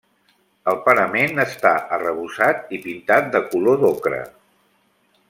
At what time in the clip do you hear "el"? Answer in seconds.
0.71-0.77